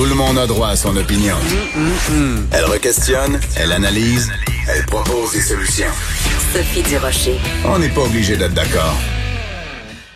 [0.00, 1.36] Tout le monde a droit à son opinion.
[2.52, 4.32] Elle requestionne, elle analyse,
[4.66, 5.92] elle propose des solutions.
[6.54, 7.38] Sophie Durocher.
[7.66, 8.96] On n'est pas obligé d'être d'accord.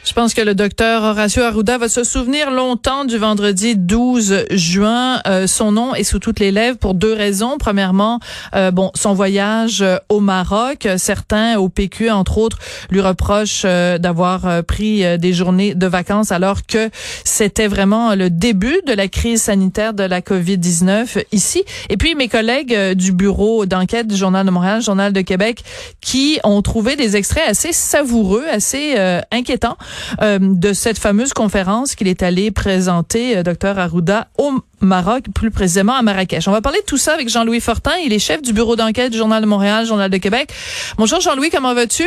[0.04, 5.20] Je pense que le docteur Horacio Arruda va se souvenir longtemps du vendredi 12 juin.
[5.26, 7.56] Euh, son nom est sous toutes les lèvres pour deux raisons.
[7.58, 8.20] Premièrement,
[8.54, 10.86] euh, bon, son voyage euh, au Maroc.
[10.98, 12.58] Certains au PQ, entre autres,
[12.90, 16.90] lui reprochent d'avoir pris des journées de vacances alors que
[17.24, 21.64] c'était vraiment le début de la crise sanitaire de la COVID-19 ici.
[21.88, 25.64] Et puis mes collègues du bureau d'enquête du Journal de Montréal, Journal de Québec,
[26.02, 28.96] qui ont trouvé des extraits assez savoureux, assez
[29.32, 29.78] inquiétants
[30.22, 35.50] euh, de cette fameuse conférence qu'il est allé présenter, euh, docteur Arruda, au Maroc, plus
[35.50, 36.46] précisément à Marrakech.
[36.48, 37.92] On va parler de tout ça avec Jean-Louis Fortin.
[38.04, 40.52] Il est chef du bureau d'enquête du Journal de Montréal, Journal de Québec.
[40.98, 42.04] Bonjour Jean-Louis, comment vas-tu?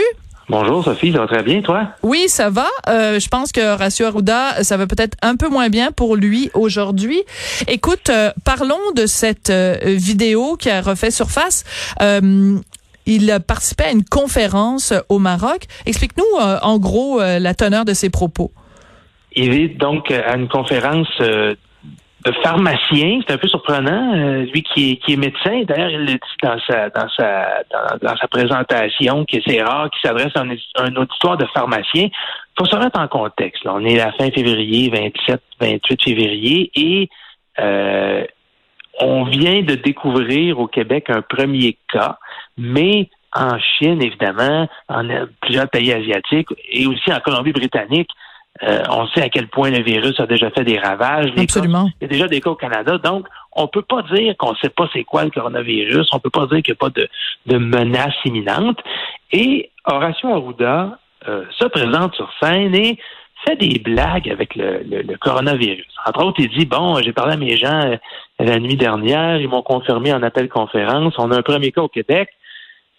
[0.49, 1.89] Bonjour Sophie, ça va très bien, toi?
[2.03, 2.67] Oui, ça va.
[2.87, 6.49] Euh, je pense que Horacio Arruda, ça va peut-être un peu moins bien pour lui
[6.53, 7.21] aujourd'hui.
[7.67, 8.09] Écoute,
[8.45, 11.65] parlons de cette vidéo qui a refait surface
[13.07, 15.61] il participait à une conférence au Maroc.
[15.85, 18.51] Explique-nous euh, en gros euh, la teneur de ses propos.
[19.35, 21.55] Il est donc à une conférence euh,
[22.25, 23.21] de pharmacien.
[23.25, 24.13] C'est un peu surprenant.
[24.13, 27.63] lui qui est, médecin, d'ailleurs, il le dit dans sa dans sa
[28.01, 32.09] dans, sa présentation que c'est rare qu'il s'adresse à un, auditoire de pharmacien.
[32.09, 33.63] Il faut se remettre en contexte.
[33.65, 37.09] On est à la fin février, 27, 28 février, et
[38.99, 42.17] on vient de découvrir au Québec un premier cas,
[42.57, 45.07] mais en Chine, évidemment, en
[45.41, 48.09] plusieurs pays asiatiques et aussi en Colombie-Britannique,
[48.63, 51.31] euh, on sait à quel point le virus a déjà fait des ravages.
[51.37, 51.89] Absolument.
[52.01, 52.97] il y a déjà des cas au Canada.
[52.97, 56.07] Donc, on peut pas dire qu'on ne sait pas c'est quoi le coronavirus.
[56.13, 57.07] On peut pas dire qu'il n'y a pas de,
[57.45, 58.79] de menace imminente.
[59.31, 60.97] Et Horacio Arruda
[61.27, 62.97] euh, se présente sur scène et
[63.45, 65.85] fait des blagues avec le, le, coronavirus.
[66.05, 67.97] Entre autres, il dit, bon, j'ai parlé à mes gens euh,
[68.39, 71.87] la nuit dernière, ils m'ont confirmé en appel conférence, on a un premier cas au
[71.87, 72.29] Québec.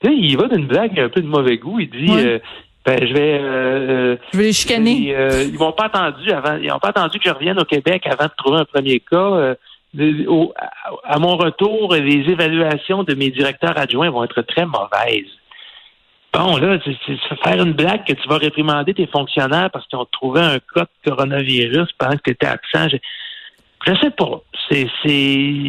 [0.03, 2.11] Tu sais, il va d'une blague un peu de mauvais goût, il dit...
[2.11, 2.39] Euh,
[2.87, 3.39] ben, je vais.
[3.39, 5.15] Euh, je vais les chicaner.
[5.45, 6.57] ils m'ont pas attendu avant.
[6.57, 9.57] Ils n'ont pas attendu que je revienne au Québec avant de trouver un premier cas.
[11.05, 15.29] à mon retour, les évaluations de mes directeurs adjoints vont être très mauvaises.
[16.33, 20.07] Bon, là, c'est faire une blague que tu vas réprimander tes fonctionnaires parce qu'ils ont
[20.11, 22.89] trouvé un cas de coronavirus pendant que tu étais absent.
[23.87, 24.43] Je, sais pas.
[24.69, 24.87] C'est,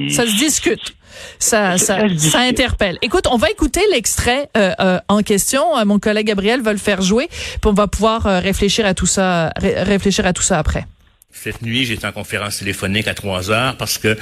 [0.10, 0.96] Ça se discute.
[1.38, 2.98] Ça, ça, ça, interpelle.
[3.02, 5.78] Écoute, on va écouter l'extrait euh, euh, en question.
[5.78, 9.06] Euh, mon collègue Gabriel va le faire jouer, puis on va pouvoir réfléchir à tout
[9.06, 10.86] ça, réfléchir à tout ça après.
[11.32, 14.18] Cette nuit, j'étais en conférence téléphonique à 3 heures parce que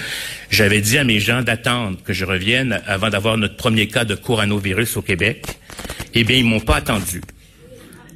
[0.50, 4.14] j'avais dit à mes gens d'attendre que je revienne avant d'avoir notre premier cas de
[4.14, 5.46] coronavirus au Québec.
[6.14, 7.22] Eh bien, ils m'ont pas attendu.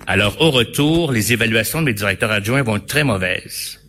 [0.08, 3.81] Alors, au retour, les évaluations de mes directeurs adjoints vont être très mauvaises.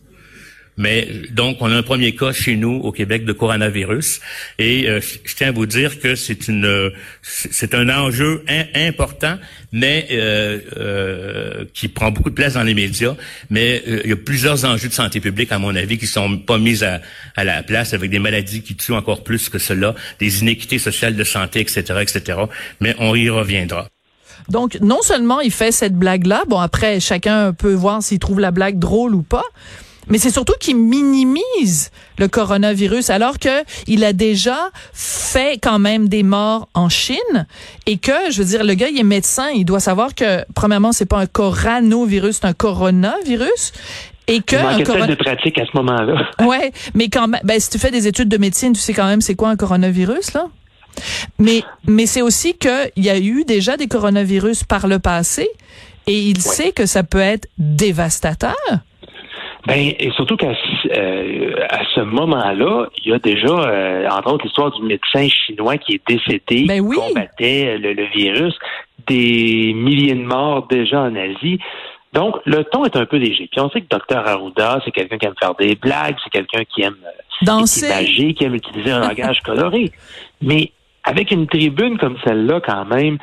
[0.77, 4.21] Mais donc, on a un premier cas chez nous au Québec de coronavirus,
[4.57, 6.91] et euh, je tiens à vous dire que c'est une,
[7.21, 9.37] c'est un enjeu important,
[9.71, 13.15] mais euh, euh, qui prend beaucoup de place dans les médias.
[13.49, 16.57] Mais il y a plusieurs enjeux de santé publique, à mon avis, qui sont pas
[16.57, 17.01] mis à,
[17.35, 21.15] à la place, avec des maladies qui tuent encore plus que cela, des inéquités sociales
[21.15, 22.39] de santé, etc., etc.
[22.79, 23.87] Mais on y reviendra.
[24.49, 28.51] Donc, non seulement il fait cette blague-là, bon après, chacun peut voir s'il trouve la
[28.51, 29.45] blague drôle ou pas,
[30.07, 34.57] mais c'est surtout qu'il minimise le coronavirus alors que il a déjà
[34.93, 37.47] fait quand même des morts en Chine.
[37.85, 40.91] Et que je veux dire le gars il est médecin, il doit savoir que premièrement
[40.91, 43.73] c'est pas un coronavirus, c'est un coronavirus.
[44.27, 46.29] Et que il un de pratique à ce moment-là.
[46.45, 49.07] Ouais, mais quand même ben si tu fais des études de médecine, tu sais quand
[49.07, 50.47] même c'est quoi un coronavirus là?
[51.39, 55.49] Mais mais c'est aussi que il y a eu déjà des coronavirus par le passé
[56.07, 58.55] et il sait que ça peut être dévastateur.
[59.65, 60.51] Ben, et surtout qu'à
[60.97, 65.77] euh, à ce moment-là, il y a déjà, euh, entre autres, l'histoire du médecin chinois
[65.77, 68.53] qui est décédé, ben qui combattait le, virus,
[69.07, 71.59] des milliers de morts déjà en Asie.
[72.11, 73.47] Donc, le ton est un peu léger.
[73.51, 76.63] Puis on sait que Dr Arruda, c'est quelqu'un qui aime faire des blagues, c'est quelqu'un
[76.65, 79.91] qui aime euh, danser, qui aime utiliser un langage coloré.
[80.41, 80.71] Mais
[81.05, 83.17] avec une tribune comme celle-là, quand même,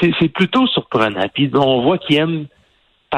[0.00, 1.26] c'est plutôt surprenant.
[1.32, 2.46] Puis on voit qu'il aime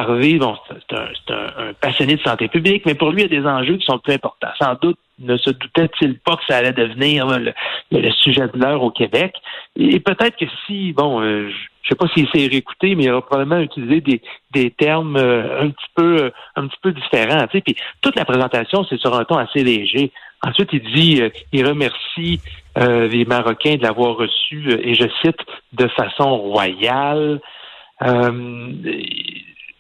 [0.05, 3.79] Bon, c'est un, passionné de santé publique, mais pour lui, il y a des enjeux
[3.79, 4.51] qui sont plus importants.
[4.59, 8.91] Sans doute ne se doutait-il pas que ça allait devenir le, sujet de l'heure au
[8.91, 9.35] Québec.
[9.75, 11.49] Et peut-être que si, bon, euh,
[11.83, 14.21] je sais pas s'il s'est réécouté, mais il aura probablement utilisé des,
[14.51, 17.47] des termes euh, un petit peu euh, un petit peu différents.
[17.47, 17.63] Tu.
[17.63, 20.13] Puis toute la présentation, c'est sur un ton assez léger.
[20.43, 21.23] Ensuite, il dit,
[21.53, 22.41] il remercie
[22.77, 25.39] les Marocains de l'avoir reçu, et je cite,
[25.73, 27.41] de façon royale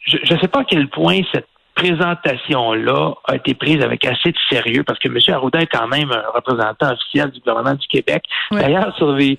[0.06, 4.38] je ne sais pas à quel point cette présentation-là a été prise avec assez de
[4.50, 5.18] sérieux parce que M.
[5.28, 8.24] Arruda est quand même un représentant officiel du gouvernement du Québec.
[8.50, 9.38] D'ailleurs, sur les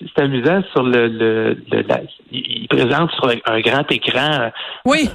[0.00, 1.58] c'est amusant sur le, le,
[2.32, 4.50] il présente sur un grand écran
[4.86, 5.10] oui.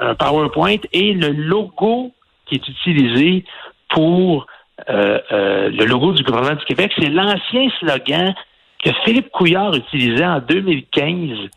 [0.00, 2.12] un, PowerPoint et le logo
[2.46, 3.44] qui est utilisé
[3.90, 4.46] pour
[4.88, 8.34] euh, euh, le logo du gouvernement du Québec, c'est l'ancien slogan
[8.82, 11.50] que Philippe Couillard utilisait en 2015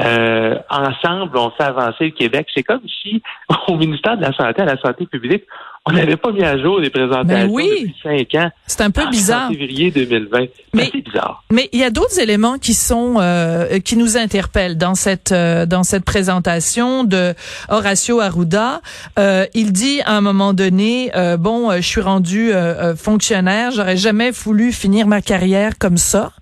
[0.00, 2.48] euh, ensemble, on fait avancer le Québec.
[2.54, 3.22] C'est comme si
[3.68, 5.44] au ministère de la Santé, à la Santé publique,
[5.84, 7.68] on n'avait pas mis à jour les présentations ben oui.
[7.68, 8.50] depuis cinq ans.
[8.66, 9.50] C'est un peu bizarre.
[9.50, 10.46] En février 2020.
[10.74, 11.42] Mais c'est bizarre.
[11.50, 15.66] Mais il y a d'autres éléments qui sont euh, qui nous interpellent dans cette euh,
[15.66, 17.34] dans cette présentation de
[17.68, 18.80] Horacio Arruda.
[19.18, 22.52] Euh, il dit à un moment donné, bon, je suis rendu
[22.96, 26.32] fonctionnaire, j'aurais jamais voulu finir ma carrière comme ça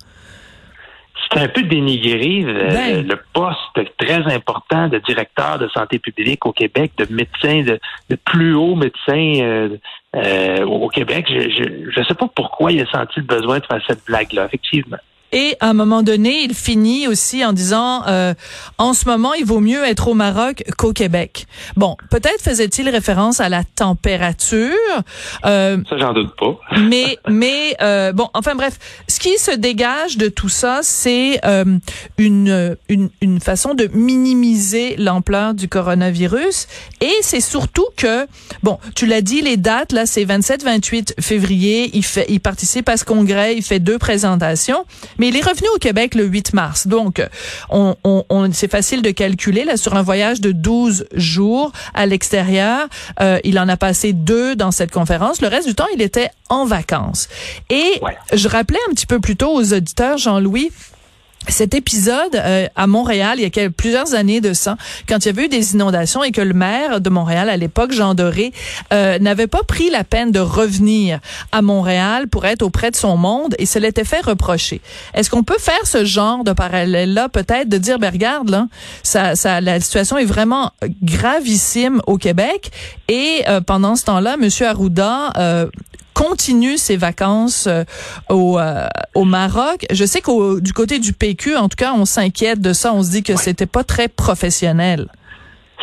[1.32, 3.06] c'est un peu dénigré ben.
[3.06, 8.54] le poste très important de directeur de santé publique au Québec, de médecin, de, plus
[8.54, 9.76] haut médecin euh,
[10.16, 11.26] euh, au Québec.
[11.28, 14.98] Je ne sais pas pourquoi il a senti le besoin de faire cette blague-là, effectivement.
[15.32, 18.34] Et à un moment donné, il finit aussi en disant euh,
[18.78, 21.46] en ce moment, il vaut mieux être au Maroc qu'au Québec.
[21.76, 24.74] Bon, peut-être faisait-il référence à la température.
[25.44, 26.58] Euh, ça, j'en doute pas.
[26.80, 28.78] mais mais euh, bon, enfin bref,
[29.08, 31.64] ce qui se dégage de tout ça, c'est euh,
[32.18, 36.66] une, une une façon de minimiser l'ampleur du coronavirus.
[37.00, 38.26] Et c'est surtout que
[38.62, 41.90] bon, tu l'as dit, les dates là, c'est 27-28 février.
[41.94, 44.84] Il fait, il participe à ce congrès, il fait deux présentations.
[45.20, 46.86] Mais il est revenu au Québec le 8 mars.
[46.86, 47.22] Donc,
[47.68, 49.64] on, on, c'est facile de calculer.
[49.64, 52.88] Là, sur un voyage de 12 jours à l'extérieur,
[53.20, 55.42] euh, il en a passé deux dans cette conférence.
[55.42, 57.28] Le reste du temps, il était en vacances.
[57.68, 58.00] Et
[58.32, 60.72] je rappelais un petit peu plus tôt aux auditeurs, Jean-Louis,
[61.48, 64.76] cet épisode euh, à Montréal, il y a plusieurs années de ça,
[65.08, 67.92] quand il y avait eu des inondations et que le maire de Montréal à l'époque,
[67.92, 68.52] Jean Doré,
[68.92, 71.18] euh, n'avait pas pris la peine de revenir
[71.50, 74.80] à Montréal pour être auprès de son monde et se l'était fait reprocher.
[75.14, 78.66] Est-ce qu'on peut faire ce genre de parallèle-là, peut-être, de dire, ben regarde, là,
[79.02, 80.72] ça, ça, la situation est vraiment
[81.02, 82.70] gravissime au Québec
[83.08, 85.32] et euh, pendant ce temps-là, Monsieur Arruda
[86.14, 87.84] continue ses vacances euh,
[88.28, 89.86] au, euh, au Maroc.
[89.90, 92.92] Je sais qu'au du côté du PQ, en tout cas, on s'inquiète de ça.
[92.92, 95.08] On se dit que c'était pas très professionnel.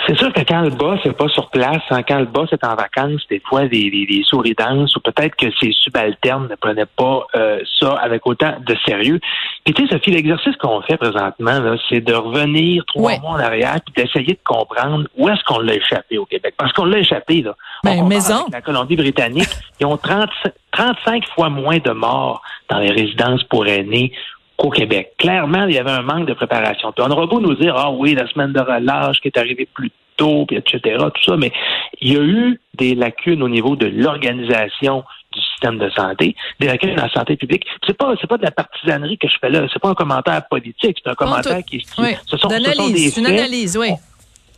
[0.07, 2.63] C'est sûr que quand le boss n'est pas sur place, hein, quand le boss est
[2.63, 4.55] en vacances, des fois des, des, des souris
[4.95, 9.19] ou peut-être que ses subalternes ne prenaient pas euh, ça avec autant de sérieux.
[9.65, 11.59] Puis tu sais, Sophie, l'exercice qu'on fait présentement,
[11.89, 15.75] c'est de revenir trois mois en arrière puis d'essayer de comprendre où est-ce qu'on l'a
[15.75, 16.55] échappé au Québec.
[16.57, 17.53] Parce qu'on l'a échappé, là.
[17.83, 18.45] Ben, maison.
[18.51, 19.49] la Colombie-Britannique,
[19.81, 20.29] ils ont 30,
[20.71, 24.13] 35 fois moins de morts dans les résidences pour aînés
[24.57, 25.13] qu'au Québec.
[25.17, 26.91] Clairement, il y avait un manque de préparation.
[26.91, 29.67] Puis on aura beau nous dire, ah oui, la semaine de relâche qui est arrivée
[29.71, 30.81] plus tôt, puis etc.,
[31.13, 31.51] tout ça, mais
[32.01, 36.67] il y a eu des lacunes au niveau de l'organisation du système de santé, des
[36.67, 37.65] lacunes dans la santé publique.
[37.85, 40.47] C'est pas c'est pas de la partisanerie que je fais là, c'est pas un commentaire
[40.47, 42.15] politique, c'est un commentaire qui, qui oui.
[42.25, 43.17] ce, sont, ce sont des faits.
[43.17, 43.91] Une analyse, oui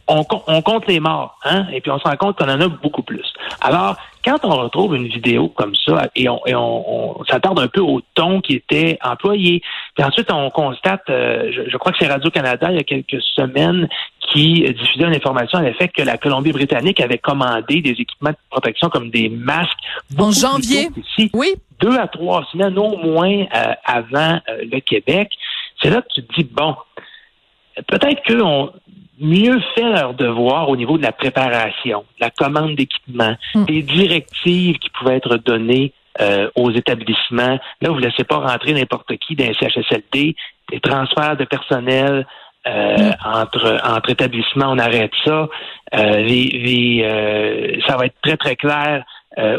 [0.09, 2.67] on, on, compte les morts, hein, et puis on se rend compte qu'on en a
[2.67, 3.25] beaucoup plus.
[3.61, 7.81] Alors, quand on retrouve une vidéo comme ça, et on, et on, s'attarde un peu
[7.81, 9.61] au ton qui était employé,
[9.95, 13.87] puis ensuite on constate, euh, je, crois que c'est Radio-Canada, il y a quelques semaines,
[14.31, 18.89] qui diffusait une information à l'effet que la Colombie-Britannique avait commandé des équipements de protection
[18.89, 19.71] comme des masques.
[20.17, 21.55] En janvier, ici, oui.
[21.79, 25.31] Deux à trois semaines au moins euh, avant euh, le Québec.
[25.81, 26.75] C'est là que tu te dis, bon,
[27.87, 28.71] peut-être qu'on
[29.19, 33.65] mieux faire leur devoir au niveau de la préparation, la commande d'équipement, mm.
[33.67, 37.59] les directives qui pouvaient être données euh, aux établissements.
[37.81, 40.35] Là, vous ne laissez pas rentrer n'importe qui dans un CHSLD,
[40.71, 42.25] les transferts de personnel
[42.67, 43.13] euh, mm.
[43.23, 45.47] entre, entre établissements, on arrête ça.
[45.95, 49.03] Euh, les, euh, ça va être très, très clair.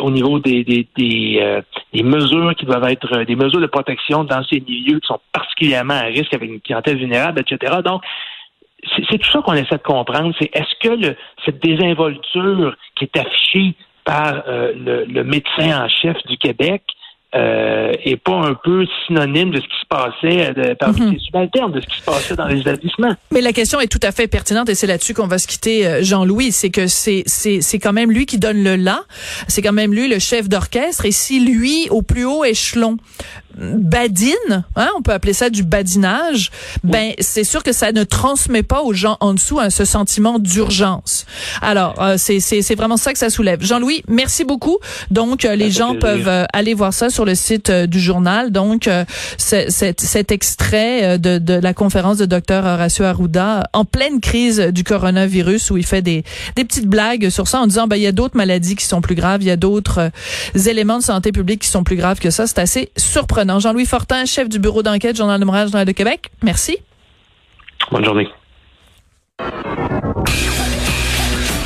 [0.00, 1.62] au niveau des, des, des,
[1.94, 5.94] des, mesures qui doivent être des mesures de protection dans ces milieux qui sont particulièrement
[5.94, 7.78] à risque avec une clientèle vulnérable, etc.
[7.82, 8.02] Donc,
[9.08, 10.34] c'est tout ça qu'on essaie de comprendre.
[10.38, 15.88] C'est est-ce que le, cette désinvolture qui est affichée par euh, le, le, médecin en
[15.88, 16.82] chef du Québec
[17.32, 21.18] euh, est pas un peu synonyme de ce qui se passait euh, de, parmi mm
[21.20, 23.14] subalternes, de ce qui se passait dans les établissements?
[23.30, 25.86] Mais la question est tout à fait pertinente et c'est là-dessus qu'on va se quitter,
[25.86, 26.50] euh, Jean-Louis.
[26.50, 29.02] C'est que c'est c'est quand même lui qui donne le là.
[29.46, 31.06] C'est quand même lui le chef d'orchestre.
[31.06, 32.96] Et si lui, au plus haut échelon,
[33.58, 36.50] badine, hein, on peut appeler ça du badinage,
[36.84, 40.38] ben c'est sûr que ça ne transmet pas aux gens en dessous hein, ce sentiment
[40.38, 41.26] d'urgence.
[41.60, 43.62] Alors euh, c'est c'est vraiment ça que ça soulève.
[43.62, 44.78] Jean-Louis, merci beaucoup.
[45.10, 48.50] Donc euh, les gens peuvent euh, aller voir ça sur le site euh, du journal.
[48.52, 49.04] Donc euh,
[49.36, 55.70] cet extrait de, de la conférence de docteur Horacio Arruda en pleine crise du coronavirus
[55.70, 56.24] où il fait des
[56.56, 59.00] des petites blagues sur ça en disant ben il y a d'autres maladies qui sont
[59.00, 60.10] plus graves, il y a d'autres
[60.66, 62.46] éléments de santé publique qui sont plus graves que ça.
[62.46, 66.30] C'est assez surprenant Jean-Louis Fortin, chef du bureau d'enquête Journal de Montréal, Journal de Québec.
[66.42, 66.78] Merci.
[67.90, 68.28] Bonne journée.